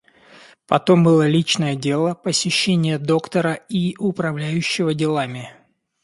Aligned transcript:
Потом 0.65 1.03
было 1.03 1.27
личное 1.27 1.75
дело, 1.75 2.15
посещение 2.15 2.97
доктора 2.97 3.53
и 3.69 3.95
управляющего 3.99 4.95
делами. 4.95 5.51